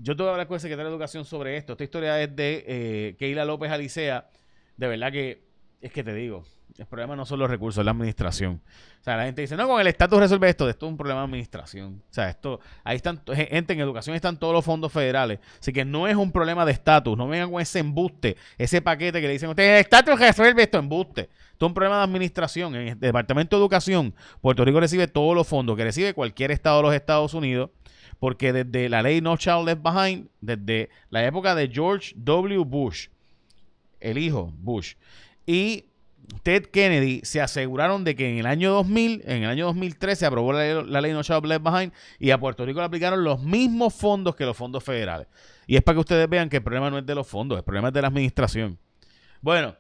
Yo 0.04 0.16
voy 0.16 0.28
a 0.28 0.32
hablar 0.32 0.48
con 0.48 0.56
el 0.56 0.62
secretario 0.62 0.90
de 0.90 0.96
Educación 0.96 1.26
sobre 1.26 1.58
esto. 1.58 1.74
Esta 1.74 1.84
historia 1.84 2.20
es 2.22 2.36
de 2.36 2.66
eh, 2.68 3.16
Keila 3.20 3.46
López 3.46 3.70
Alicea. 3.70 4.28
De 4.76 4.88
verdad 4.88 5.12
que, 5.12 5.44
es 5.80 5.92
que 5.92 6.04
te 6.04 6.12
digo, 6.16 6.44
el 6.80 6.88
problema 6.88 7.16
no 7.16 7.24
son 7.24 7.38
los 7.38 7.48
recursos, 7.48 7.82
es 7.82 7.86
la 7.86 7.92
administración. 7.92 8.64
O 9.00 9.04
sea, 9.04 9.16
la 9.16 9.26
gente 9.26 9.42
dice, 9.42 9.56
no, 9.56 9.68
con 9.68 9.80
el 9.80 9.86
estatus 9.86 10.20
resuelve 10.20 10.50
esto. 10.50 10.68
Esto 10.68 10.88
es 10.88 10.92
un 10.92 10.98
problema 10.98 11.20
de 11.20 11.26
administración. 11.26 12.02
O 12.10 12.14
sea, 12.14 12.32
esto, 12.32 12.60
ahí 12.84 12.96
están, 12.96 13.22
gente, 13.28 13.74
en 13.74 13.80
educación 13.80 14.16
están 14.16 14.40
todos 14.40 14.56
los 14.56 14.66
fondos 14.66 14.92
federales. 14.92 15.38
Así 15.60 15.72
que 15.72 15.86
no 15.86 16.08
es 16.08 16.16
un 16.16 16.32
problema 16.32 16.66
de 16.66 16.72
estatus. 16.72 17.16
No 17.16 17.28
vengan 17.28 17.52
con 17.52 17.62
ese 17.62 17.78
embuste, 17.78 18.38
ese 18.58 18.82
paquete 18.82 19.22
que 19.22 19.28
le 19.28 19.34
dicen 19.34 19.50
ustedes, 19.50 19.70
el 19.70 19.82
estatus 19.82 20.20
resuelve 20.20 20.64
esto, 20.64 20.80
embuste. 20.80 21.30
Esto 21.52 21.66
es 21.66 21.70
un 21.70 21.76
problema 21.76 21.98
de 21.98 22.04
administración. 22.06 22.74
En 22.74 22.88
el 22.88 23.00
Departamento 23.00 23.56
de 23.56 23.62
Educación, 23.62 24.16
Puerto 24.42 24.66
Rico 24.66 24.80
recibe 24.80 25.08
todos 25.08 25.36
los 25.36 25.48
fondos 25.48 25.78
que 25.78 25.84
recibe 25.84 26.16
cualquier 26.16 26.50
estado 26.50 26.78
de 26.78 26.84
los 26.84 26.96
Estados 26.96 27.36
Unidos. 27.36 27.70
Porque 28.22 28.54
desde 28.54 28.88
la 28.88 29.02
ley 29.02 29.20
No 29.20 29.36
Child 29.36 29.66
Left 29.66 29.82
Behind, 29.82 30.28
desde 30.42 30.92
la 31.10 31.26
época 31.26 31.56
de 31.56 31.68
George 31.68 32.14
W. 32.16 32.64
Bush, 32.66 33.08
el 34.00 34.20
hijo 34.20 34.54
Bush, 34.60 34.94
y 35.48 35.86
Ted 36.44 36.68
Kennedy 36.68 37.22
se 37.24 37.42
aseguraron 37.42 38.04
de 38.04 38.16
que 38.16 38.30
en 38.30 38.38
el 38.38 38.46
año 38.46 38.74
2000, 38.74 39.24
en 39.26 39.42
el 39.42 39.50
año 39.50 39.66
2013 39.66 40.20
se 40.20 40.26
aprobó 40.28 40.54
la, 40.54 41.02
ley 41.02 41.14
No 41.14 41.24
Child 41.24 41.46
Left 41.48 41.64
Behind 41.64 41.94
y 42.20 42.30
a 42.30 42.40
Puerto 42.40 42.64
Rico 42.64 42.80
le 42.80 42.86
aplicaron 42.86 43.24
los 43.24 43.42
mismos 43.42 43.96
fondos 43.96 44.36
que 44.36 44.46
los 44.46 44.56
fondos 44.56 44.84
federales. 44.84 45.26
Y 45.66 45.76
es 45.76 45.82
para 45.82 45.96
que 45.96 46.02
ustedes 46.02 46.30
vean 46.30 46.48
que 46.48 46.58
el 46.58 46.64
problema 46.64 46.92
no 46.92 47.00
es 47.00 47.06
de 47.08 47.16
los 47.16 47.28
fondos, 47.28 47.58
el 47.58 47.64
problema 47.64 47.88
es 47.88 47.94
de 47.96 48.04
la 48.04 48.10
administración. 48.10 48.78
Bueno, 49.42 49.76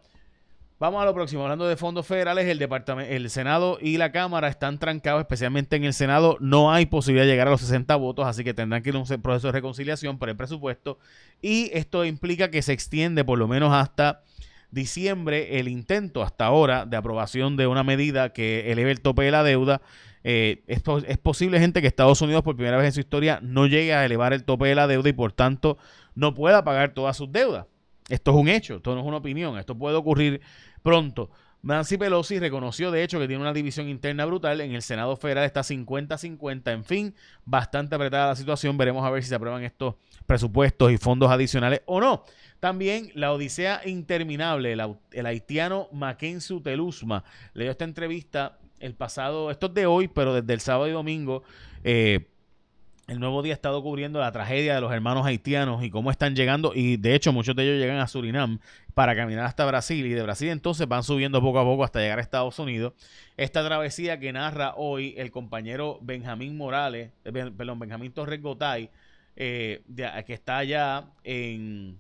vamos 0.81 0.99
a 0.99 1.05
lo 1.05 1.13
próximo. 1.13 1.43
Hablando 1.43 1.67
de 1.67 1.77
fondos 1.77 2.07
federales, 2.07 2.47
el 2.47 2.57
departamento, 2.57 3.13
el 3.13 3.29
Senado 3.29 3.77
y 3.79 3.97
la 3.97 4.11
Cámara 4.11 4.47
están 4.47 4.79
trancados, 4.79 5.21
especialmente 5.21 5.75
en 5.75 5.83
el 5.83 5.93
Senado. 5.93 6.37
No 6.39 6.73
hay 6.73 6.87
posibilidad 6.87 7.23
de 7.23 7.31
llegar 7.31 7.47
a 7.47 7.51
los 7.51 7.61
60 7.61 7.95
votos, 7.97 8.25
así 8.25 8.43
que 8.43 8.55
tendrán 8.55 8.81
que 8.81 8.89
ir 8.89 8.95
a 8.95 8.97
un 8.97 9.05
proceso 9.21 9.49
de 9.49 9.51
reconciliación 9.51 10.17
por 10.17 10.29
el 10.29 10.35
presupuesto. 10.35 10.97
Y 11.39 11.69
esto 11.73 12.03
implica 12.03 12.49
que 12.49 12.63
se 12.63 12.73
extiende 12.73 13.23
por 13.23 13.37
lo 13.37 13.47
menos 13.47 13.71
hasta 13.71 14.23
diciembre 14.71 15.59
el 15.59 15.67
intento 15.67 16.23
hasta 16.23 16.45
ahora 16.45 16.87
de 16.87 16.97
aprobación 16.97 17.57
de 17.57 17.67
una 17.67 17.83
medida 17.83 18.33
que 18.33 18.71
eleve 18.71 18.89
el 18.89 19.01
tope 19.01 19.21
de 19.21 19.31
la 19.31 19.43
deuda. 19.43 19.83
Eh, 20.23 20.63
es, 20.65 20.81
es, 21.07 21.17
posible, 21.19 21.59
gente, 21.59 21.81
que 21.81 21.87
Estados 21.87 22.23
Unidos 22.23 22.41
por 22.41 22.55
primera 22.55 22.77
vez 22.77 22.87
en 22.87 22.93
su 22.93 23.01
historia 23.01 23.37
no 23.43 23.67
llegue 23.67 23.93
a 23.93 24.03
elevar 24.03 24.33
el 24.33 24.43
tope 24.45 24.67
de 24.69 24.73
la 24.73 24.87
deuda 24.87 25.09
y 25.09 25.13
por 25.13 25.31
tanto 25.31 25.77
no 26.15 26.33
pueda 26.33 26.63
pagar 26.63 26.95
todas 26.95 27.17
sus 27.17 27.31
deudas. 27.31 27.67
Esto 28.11 28.31
es 28.31 28.37
un 28.37 28.49
hecho, 28.49 28.75
esto 28.75 28.93
no 28.93 29.01
es 29.01 29.07
una 29.07 29.17
opinión, 29.17 29.57
esto 29.57 29.77
puede 29.77 29.95
ocurrir 29.95 30.41
pronto. 30.83 31.29
Nancy 31.63 31.97
Pelosi 31.97 32.39
reconoció, 32.39 32.89
de 32.89 33.03
hecho, 33.03 33.19
que 33.19 33.27
tiene 33.27 33.41
una 33.41 33.53
división 33.53 33.87
interna 33.87 34.25
brutal. 34.25 34.61
En 34.61 34.73
el 34.73 34.81
Senado 34.81 35.15
Federal 35.15 35.45
está 35.45 35.61
50-50. 35.61 36.73
En 36.73 36.83
fin, 36.83 37.15
bastante 37.45 37.93
apretada 37.93 38.29
la 38.29 38.35
situación. 38.35 38.77
Veremos 38.77 39.05
a 39.05 39.11
ver 39.11 39.21
si 39.21 39.29
se 39.29 39.35
aprueban 39.35 39.63
estos 39.63 39.95
presupuestos 40.25 40.91
y 40.91 40.97
fondos 40.97 41.29
adicionales 41.29 41.81
o 41.85 42.01
no. 42.01 42.25
También 42.59 43.11
la 43.13 43.31
odisea 43.31 43.81
interminable, 43.85 44.73
el, 44.73 45.25
haitiano 45.25 45.87
Mackenzie 45.91 46.61
Telusma, 46.61 47.23
le 47.53 47.65
dio 47.65 47.71
esta 47.71 47.85
entrevista 47.85 48.57
el 48.79 48.95
pasado, 48.95 49.51
esto 49.51 49.67
es 49.67 49.73
de 49.75 49.85
hoy, 49.85 50.07
pero 50.07 50.33
desde 50.33 50.53
el 50.53 50.61
sábado 50.61 50.87
y 50.87 50.91
domingo. 50.91 51.43
Eh, 51.83 52.27
el 53.11 53.19
nuevo 53.19 53.41
día 53.41 53.51
ha 53.51 53.55
estado 53.55 53.83
cubriendo 53.83 54.21
la 54.21 54.31
tragedia 54.31 54.73
de 54.73 54.79
los 54.79 54.89
hermanos 54.93 55.25
haitianos 55.25 55.83
y 55.83 55.89
cómo 55.89 56.11
están 56.11 56.33
llegando, 56.33 56.71
y 56.73 56.95
de 56.95 57.13
hecho 57.13 57.33
muchos 57.33 57.57
de 57.57 57.63
ellos 57.63 57.77
llegan 57.77 57.97
a 57.97 58.07
Surinam 58.07 58.59
para 58.93 59.17
caminar 59.17 59.43
hasta 59.43 59.65
Brasil, 59.65 60.05
y 60.05 60.11
de 60.11 60.23
Brasil 60.23 60.47
entonces 60.47 60.87
van 60.87 61.03
subiendo 61.03 61.41
poco 61.41 61.59
a 61.59 61.65
poco 61.65 61.83
hasta 61.83 61.99
llegar 61.99 62.19
a 62.19 62.21
Estados 62.21 62.57
Unidos. 62.57 62.93
Esta 63.35 63.65
travesía 63.65 64.17
que 64.17 64.31
narra 64.31 64.75
hoy 64.77 65.13
el 65.17 65.29
compañero 65.29 65.99
Benjamín 66.01 66.55
Morales, 66.55 67.11
eh, 67.25 67.33
perdón, 67.33 67.79
Benjamín 67.79 68.13
Torres 68.13 68.41
Gotay, 68.41 68.89
eh, 69.35 69.81
que 70.25 70.33
está 70.33 70.59
allá 70.59 71.03
en, 71.25 71.97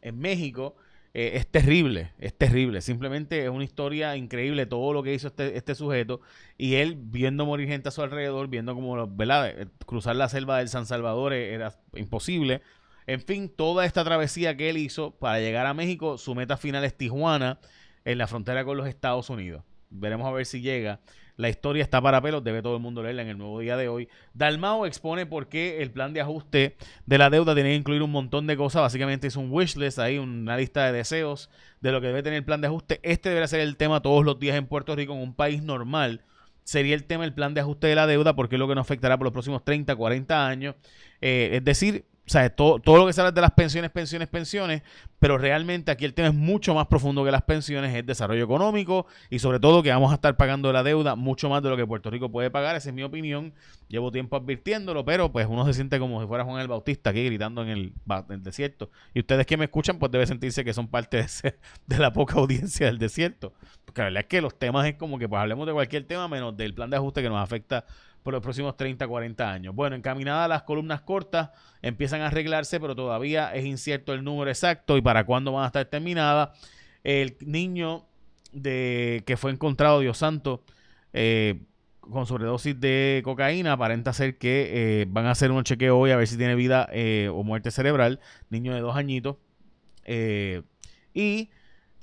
en 0.00 0.18
México, 0.20 0.76
eh, 1.14 1.32
es 1.34 1.46
terrible, 1.46 2.12
es 2.18 2.36
terrible. 2.36 2.80
Simplemente 2.80 3.44
es 3.44 3.50
una 3.50 3.64
historia 3.64 4.16
increíble 4.16 4.66
todo 4.66 4.92
lo 4.92 5.02
que 5.02 5.12
hizo 5.12 5.28
este, 5.28 5.56
este 5.56 5.74
sujeto 5.74 6.20
y 6.56 6.76
él 6.76 6.96
viendo 6.98 7.44
morir 7.44 7.68
gente 7.68 7.88
a 7.88 7.92
su 7.92 8.02
alrededor, 8.02 8.48
viendo 8.48 8.74
como, 8.74 9.06
¿verdad? 9.08 9.48
Eh, 9.50 9.66
cruzar 9.86 10.16
la 10.16 10.28
selva 10.28 10.58
del 10.58 10.68
San 10.68 10.86
Salvador 10.86 11.34
era 11.34 11.74
imposible. 11.94 12.62
En 13.06 13.20
fin, 13.20 13.48
toda 13.48 13.84
esta 13.84 14.04
travesía 14.04 14.56
que 14.56 14.70
él 14.70 14.78
hizo 14.78 15.10
para 15.18 15.40
llegar 15.40 15.66
a 15.66 15.74
México, 15.74 16.18
su 16.18 16.34
meta 16.34 16.56
final 16.56 16.84
es 16.84 16.96
Tijuana, 16.96 17.58
en 18.04 18.18
la 18.18 18.26
frontera 18.26 18.64
con 18.64 18.76
los 18.76 18.86
Estados 18.86 19.28
Unidos. 19.30 19.64
Veremos 19.90 20.26
a 20.26 20.32
ver 20.32 20.46
si 20.46 20.60
llega. 20.60 21.00
La 21.36 21.48
historia 21.48 21.82
está 21.82 22.00
para 22.00 22.20
pelos, 22.20 22.44
debe 22.44 22.62
todo 22.62 22.76
el 22.76 22.82
mundo 22.82 23.02
leerla 23.02 23.22
en 23.22 23.28
el 23.28 23.38
nuevo 23.38 23.58
día 23.60 23.76
de 23.76 23.88
hoy. 23.88 24.08
Dalmao 24.34 24.86
expone 24.86 25.24
por 25.24 25.48
qué 25.48 25.82
el 25.82 25.90
plan 25.90 26.12
de 26.12 26.20
ajuste 26.20 26.76
de 27.06 27.18
la 27.18 27.30
deuda 27.30 27.54
tiene 27.54 27.70
que 27.70 27.76
incluir 27.76 28.02
un 28.02 28.10
montón 28.10 28.46
de 28.46 28.56
cosas. 28.56 28.82
Básicamente 28.82 29.26
es 29.26 29.36
un 29.36 29.50
wish 29.50 29.76
list 29.76 29.98
ahí, 29.98 30.18
una 30.18 30.56
lista 30.56 30.84
de 30.84 30.92
deseos 30.92 31.48
de 31.80 31.90
lo 31.90 32.00
que 32.00 32.08
debe 32.08 32.22
tener 32.22 32.38
el 32.38 32.44
plan 32.44 32.60
de 32.60 32.66
ajuste. 32.66 33.00
Este 33.02 33.30
debería 33.30 33.48
ser 33.48 33.60
el 33.60 33.76
tema 33.76 34.02
todos 34.02 34.24
los 34.24 34.38
días 34.38 34.56
en 34.56 34.66
Puerto 34.66 34.94
Rico, 34.94 35.14
en 35.14 35.20
un 35.20 35.34
país 35.34 35.62
normal. 35.62 36.22
Sería 36.64 36.94
el 36.94 37.04
tema 37.04 37.24
el 37.24 37.32
plan 37.32 37.54
de 37.54 37.60
ajuste 37.60 37.86
de 37.88 37.94
la 37.94 38.06
deuda, 38.06 38.36
porque 38.36 38.56
es 38.56 38.60
lo 38.60 38.68
que 38.68 38.74
nos 38.74 38.86
afectará 38.86 39.16
por 39.16 39.24
los 39.24 39.32
próximos 39.32 39.64
30, 39.64 39.96
40 39.96 40.46
años. 40.46 40.76
Eh, 41.20 41.50
es 41.54 41.64
decir, 41.64 42.04
sea, 42.32 42.50
todo, 42.50 42.78
todo 42.78 42.96
lo 42.96 43.06
que 43.06 43.12
sale 43.12 43.32
de 43.32 43.40
las 43.40 43.52
pensiones, 43.52 43.90
pensiones, 43.90 44.28
pensiones, 44.28 44.82
pero 45.18 45.38
realmente 45.38 45.90
aquí 45.90 46.04
el 46.04 46.14
tema 46.14 46.28
es 46.28 46.34
mucho 46.34 46.74
más 46.74 46.86
profundo 46.86 47.24
que 47.24 47.30
las 47.30 47.42
pensiones, 47.42 47.94
es 47.94 48.04
desarrollo 48.04 48.44
económico 48.44 49.06
y 49.30 49.38
sobre 49.38 49.60
todo 49.60 49.82
que 49.82 49.90
vamos 49.90 50.10
a 50.10 50.14
estar 50.14 50.36
pagando 50.36 50.72
la 50.72 50.82
deuda 50.82 51.14
mucho 51.14 51.48
más 51.48 51.62
de 51.62 51.70
lo 51.70 51.76
que 51.76 51.86
Puerto 51.86 52.10
Rico 52.10 52.30
puede 52.30 52.50
pagar, 52.50 52.74
esa 52.74 52.88
es 52.88 52.94
mi 52.94 53.02
opinión, 53.02 53.52
llevo 53.92 54.10
tiempo 54.10 54.36
advirtiéndolo, 54.36 55.04
pero 55.04 55.30
pues 55.30 55.46
uno 55.46 55.66
se 55.66 55.74
siente 55.74 55.98
como 55.98 56.18
si 56.22 56.26
fuera 56.26 56.44
Juan 56.44 56.62
el 56.62 56.66
Bautista 56.66 57.10
aquí 57.10 57.26
gritando 57.26 57.62
en 57.62 57.68
el, 57.68 57.92
desierto. 58.42 58.90
Y 59.12 59.20
ustedes 59.20 59.44
que 59.44 59.58
me 59.58 59.66
escuchan 59.66 59.98
pues 59.98 60.10
deben 60.10 60.26
sentirse 60.26 60.64
que 60.64 60.72
son 60.72 60.88
parte 60.88 61.18
de, 61.18 61.54
de 61.86 61.98
la 61.98 62.10
poca 62.10 62.36
audiencia 62.36 62.86
del 62.86 62.98
desierto, 62.98 63.52
porque 63.84 64.00
la 64.00 64.06
verdad 64.06 64.22
es 64.22 64.28
que 64.28 64.40
los 64.40 64.58
temas 64.58 64.86
es 64.86 64.94
como 64.94 65.18
que 65.18 65.28
pues 65.28 65.42
hablemos 65.42 65.66
de 65.66 65.74
cualquier 65.74 66.04
tema 66.04 66.26
menos 66.26 66.56
del 66.56 66.72
plan 66.72 66.88
de 66.88 66.96
ajuste 66.96 67.20
que 67.20 67.28
nos 67.28 67.38
afecta 67.38 67.84
por 68.22 68.32
los 68.32 68.42
próximos 68.42 68.78
30, 68.78 69.06
40 69.06 69.52
años. 69.52 69.74
Bueno, 69.74 69.94
encaminadas 69.94 70.48
las 70.48 70.62
columnas 70.62 71.02
cortas 71.02 71.50
empiezan 71.82 72.22
a 72.22 72.28
arreglarse, 72.28 72.80
pero 72.80 72.96
todavía 72.96 73.54
es 73.54 73.66
incierto 73.66 74.14
el 74.14 74.24
número 74.24 74.50
exacto 74.50 74.96
y 74.96 75.02
para 75.02 75.24
cuándo 75.26 75.52
van 75.52 75.64
a 75.64 75.66
estar 75.66 75.84
terminadas. 75.84 76.58
El 77.04 77.36
niño 77.40 78.06
de 78.52 79.22
que 79.26 79.36
fue 79.36 79.50
encontrado, 79.50 80.00
Dios 80.00 80.16
santo, 80.16 80.64
eh, 81.12 81.60
con 82.02 82.26
sobredosis 82.26 82.78
de 82.78 83.22
cocaína, 83.24 83.72
aparenta 83.72 84.12
ser 84.12 84.38
que 84.38 85.02
eh, 85.02 85.06
van 85.08 85.26
a 85.26 85.30
hacer 85.30 85.50
un 85.50 85.64
chequeo 85.64 85.98
hoy 85.98 86.10
a 86.10 86.16
ver 86.16 86.26
si 86.26 86.36
tiene 86.36 86.54
vida 86.54 86.88
eh, 86.92 87.30
o 87.32 87.42
muerte 87.42 87.70
cerebral. 87.70 88.20
Niño 88.50 88.74
de 88.74 88.80
dos 88.80 88.96
añitos. 88.96 89.36
y 91.14 91.48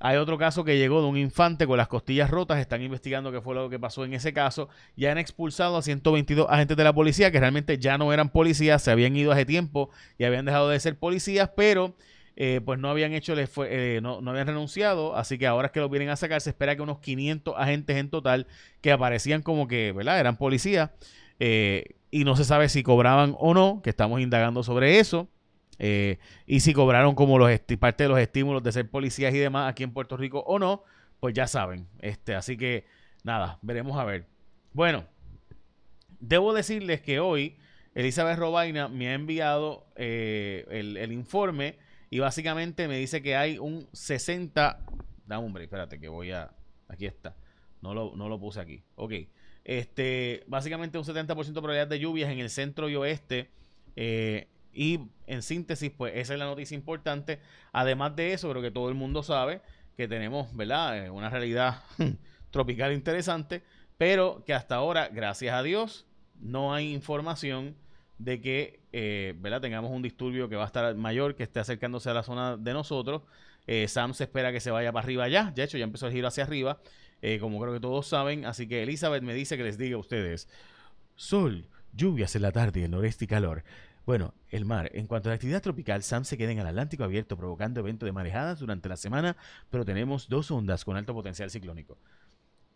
hay 0.01 0.15
otro 0.15 0.37
caso 0.37 0.63
que 0.63 0.77
llegó 0.77 1.01
de 1.01 1.07
un 1.09 1.17
infante 1.17 1.67
con 1.67 1.77
las 1.77 1.89
costillas 1.89 2.29
rotas. 2.29 2.59
Están 2.59 2.81
investigando 2.81 3.33
qué 3.33 3.41
fue 3.41 3.53
lo 3.53 3.69
que 3.69 3.79
pasó 3.79 4.05
en 4.05 4.13
ese 4.13 4.31
caso. 4.31 4.69
Ya 4.95 5.11
han 5.11 5.17
expulsado 5.17 5.75
a 5.75 5.81
122 5.81 6.47
agentes 6.49 6.77
de 6.77 6.83
la 6.85 6.93
policía 6.93 7.31
que 7.31 7.39
realmente 7.39 7.77
ya 7.77 7.97
no 7.97 8.13
eran 8.13 8.29
policías, 8.29 8.81
se 8.81 8.91
habían 8.91 9.15
ido 9.17 9.33
hace 9.33 9.45
tiempo 9.45 9.89
y 10.17 10.23
habían 10.23 10.45
dejado 10.45 10.69
de 10.69 10.79
ser 10.79 10.97
policías, 10.97 11.49
pero 11.55 11.95
eh, 12.41 12.61
pues 12.63 12.79
no 12.79 12.89
habían 12.89 13.11
hecho, 13.11 13.35
eh, 13.37 13.99
no, 14.01 14.21
no, 14.21 14.31
habían 14.31 14.47
renunciado. 14.47 15.15
Así 15.15 15.37
que 15.37 15.45
ahora 15.45 15.73
que 15.73 15.81
lo 15.81 15.89
vienen 15.89 16.09
a 16.09 16.15
sacar, 16.15 16.39
se 16.39 16.51
espera 16.51 16.75
que 16.75 16.81
unos 16.81 16.99
500 16.99 17.53
agentes 17.57 17.97
en 17.97 18.09
total 18.09 18.47
que 18.81 18.93
aparecían 18.93 19.41
como 19.41 19.67
que, 19.67 19.91
¿verdad? 19.91 20.19
Eran 20.19 20.37
policías. 20.37 20.91
Eh, 21.39 21.95
y 22.09 22.23
no 22.23 22.37
se 22.37 22.45
sabe 22.45 22.69
si 22.69 22.81
cobraban 22.81 23.35
o 23.37 23.53
no, 23.53 23.81
que 23.83 23.89
estamos 23.89 24.21
indagando 24.21 24.63
sobre 24.63 24.99
eso. 24.99 25.27
Y 26.45 26.59
si 26.59 26.73
cobraron 26.73 27.15
como 27.15 27.37
los 27.37 27.51
parte 27.79 28.03
de 28.03 28.09
los 28.09 28.19
estímulos 28.19 28.63
de 28.63 28.71
ser 28.71 28.89
policías 28.89 29.33
y 29.33 29.37
demás 29.37 29.69
aquí 29.69 29.83
en 29.83 29.93
Puerto 29.93 30.17
Rico 30.17 30.39
o 30.39 30.59
no, 30.59 30.83
pues 31.19 31.33
ya 31.33 31.45
saben. 31.45 31.87
Este, 31.99 32.35
así 32.35 32.57
que 32.57 32.85
nada, 33.23 33.59
veremos 33.61 33.97
a 33.97 34.05
ver. 34.05 34.25
Bueno, 34.73 35.05
debo 36.19 36.53
decirles 36.53 37.01
que 37.01 37.19
hoy 37.19 37.57
Elizabeth 37.95 38.37
Robaina 38.37 38.87
me 38.87 39.09
ha 39.09 39.13
enviado 39.13 39.87
eh, 39.95 40.65
el, 40.69 41.11
informe 41.11 41.77
y 42.09 42.19
básicamente 42.19 42.87
me 42.87 42.97
dice 42.97 43.21
que 43.21 43.35
hay 43.35 43.57
un 43.57 43.87
60... 43.93 44.85
Da 45.25 45.39
hombre, 45.39 45.65
espérate 45.65 45.99
que 45.99 46.07
voy 46.07 46.31
a... 46.31 46.51
Aquí 46.87 47.05
está. 47.05 47.35
No 47.81 47.93
lo, 47.93 48.15
no 48.15 48.29
lo 48.29 48.39
puse 48.39 48.59
aquí. 48.59 48.83
Ok. 48.95 49.13
Este, 49.63 50.43
básicamente 50.47 50.97
un 50.97 51.03
70% 51.03 51.35
de 51.35 51.53
probabilidad 51.53 51.87
de 51.87 51.99
lluvias 51.99 52.31
en 52.31 52.39
el 52.39 52.49
centro 52.49 52.89
y 52.89 52.95
oeste. 52.95 53.51
Eh, 53.95 54.47
y 54.73 54.99
en 55.27 55.41
síntesis, 55.41 55.91
pues 55.91 56.13
esa 56.15 56.33
es 56.33 56.39
la 56.39 56.45
noticia 56.45 56.75
importante. 56.75 57.39
Además 57.71 58.15
de 58.15 58.33
eso, 58.33 58.49
creo 58.49 58.61
que 58.61 58.71
todo 58.71 58.89
el 58.89 58.95
mundo 58.95 59.21
sabe 59.21 59.61
que 59.95 60.07
tenemos, 60.07 60.55
¿verdad? 60.55 61.05
Eh, 61.05 61.09
una 61.09 61.29
realidad 61.29 61.83
tropical 62.51 62.93
interesante, 62.93 63.63
pero 63.97 64.43
que 64.45 64.53
hasta 64.53 64.75
ahora, 64.75 65.09
gracias 65.09 65.53
a 65.53 65.61
Dios, 65.61 66.07
no 66.39 66.73
hay 66.73 66.93
información 66.93 67.75
de 68.19 68.39
que, 68.41 68.79
eh. 68.93 69.35
Tengamos 69.61 69.91
un 69.91 70.01
disturbio 70.01 70.47
que 70.47 70.55
va 70.55 70.63
a 70.63 70.67
estar 70.67 70.95
mayor, 70.95 71.35
que 71.35 71.43
esté 71.43 71.59
acercándose 71.59 72.09
a 72.09 72.13
la 72.13 72.23
zona 72.23 72.55
de 72.55 72.73
nosotros. 72.73 73.23
Eh, 73.65 73.87
Sam 73.87 74.13
se 74.13 74.25
espera 74.25 74.51
que 74.51 74.59
se 74.59 74.71
vaya 74.71 74.91
para 74.91 75.03
arriba 75.03 75.27
ya, 75.27 75.53
hecho 75.55 75.77
ya 75.77 75.83
empezó 75.83 76.07
el 76.07 76.13
giro 76.13 76.27
hacia 76.27 76.43
arriba, 76.43 76.79
como 77.39 77.59
creo 77.59 77.73
que 77.73 77.79
todos 77.79 78.07
saben, 78.07 78.45
así 78.45 78.67
que 78.67 78.83
Elizabeth 78.83 79.21
me 79.21 79.33
dice 79.33 79.57
que 79.57 79.63
les 79.63 79.77
diga 79.77 79.95
a 79.95 79.99
ustedes, 79.99 80.47
sol, 81.15 81.67
lluvias 81.93 82.35
en 82.35 82.43
la 82.43 82.51
tarde, 82.51 82.85
el 82.85 82.91
noreste 82.91 83.25
y 83.25 83.27
calor. 83.27 83.63
Bueno, 84.05 84.33
el 84.49 84.65
mar. 84.65 84.89
En 84.95 85.05
cuanto 85.05 85.29
a 85.29 85.31
la 85.31 85.35
actividad 85.35 85.61
tropical, 85.61 86.01
Sam 86.01 86.25
se 86.25 86.35
queda 86.35 86.51
en 86.51 86.57
el 86.57 86.65
Atlántico 86.65 87.03
abierto, 87.03 87.37
provocando 87.37 87.81
eventos 87.81 88.07
de 88.07 88.11
marejadas 88.11 88.57
durante 88.59 88.89
la 88.89 88.97
semana, 88.97 89.37
pero 89.69 89.85
tenemos 89.85 90.29
dos 90.29 90.49
ondas 90.49 90.83
con 90.83 90.97
alto 90.97 91.13
potencial 91.13 91.51
ciclónico. 91.51 91.95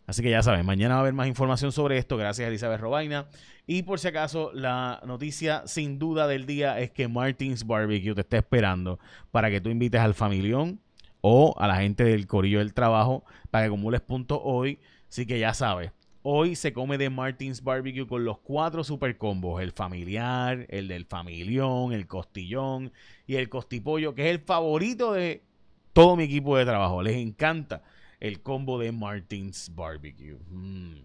Así 0.06 0.22
que 0.22 0.30
ya 0.30 0.44
saben, 0.44 0.66
mañana 0.66 0.96
va 0.96 1.00
a 1.00 1.02
haber 1.02 1.14
más 1.14 1.28
información 1.28 1.72
sobre 1.72 1.98
esto, 1.98 2.18
gracias 2.18 2.48
Elizabeth 2.48 2.82
Robaina. 2.82 3.28
Y 3.66 3.84
por 3.84 4.00
si 4.00 4.10
acaso, 4.10 4.52
la 4.54 5.02
noticia 5.06 5.64
sin 5.66 5.98
duda 5.98 6.28
del 6.28 6.46
día 6.46 6.80
es 6.80 6.92
que 6.92 7.08
Martins 7.08 7.66
Barbecue 7.66 8.14
te 8.14 8.22
está 8.22 8.38
esperando 8.38 9.00
para 9.32 9.50
que 9.50 9.62
tú 9.62 9.70
invites 9.70 10.02
al 10.02 10.14
familión 10.14 10.80
o 11.22 11.56
a 11.58 11.68
la 11.68 11.78
gente 11.78 12.04
del 12.04 12.28
corillo 12.28 12.60
del 12.60 12.74
trabajo 12.74 13.24
para 13.50 13.64
que 13.64 13.68
acumules 13.68 14.02
puntos 14.02 14.40
hoy. 14.44 14.80
Así 15.08 15.26
que 15.26 15.40
ya 15.40 15.54
sabes, 15.54 15.92
Hoy 16.26 16.56
se 16.56 16.72
come 16.72 16.98
de 16.98 17.10
Martins 17.10 17.62
Barbecue 17.62 18.08
con 18.08 18.24
los 18.24 18.40
cuatro 18.40 18.86
super 18.86 19.18
combos: 19.18 19.62
el 19.62 19.74
familiar, 19.74 20.66
el 20.70 20.88
del 20.88 21.04
familión, 21.04 21.92
el 21.92 22.08
costillón 22.08 22.94
y 23.28 23.36
el 23.36 23.50
costipollo, 23.50 24.16
que 24.16 24.30
es 24.30 24.32
el 24.32 24.40
favorito 24.40 25.12
de 25.12 25.44
todo 25.92 26.16
mi 26.16 26.24
equipo 26.24 26.56
de 26.56 26.64
trabajo. 26.64 27.04
Les 27.04 27.18
encanta 27.18 27.84
el 28.24 28.42
combo 28.42 28.80
de 28.80 28.94
Martins 28.94 29.70
Barbecue. 29.76 30.40
Mm, 30.48 30.96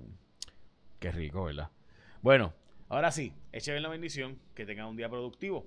qué 1.01 1.11
rico, 1.11 1.45
¿verdad? 1.47 1.69
Bueno, 2.23 2.55
ahora 2.89 3.11
sí, 3.11 3.33
écheme 3.51 3.81
la 3.81 3.89
bendición, 3.89 4.39
que 4.55 4.65
tengan 4.65 4.87
un 4.87 4.97
día 4.97 5.09
productivo. 5.09 5.67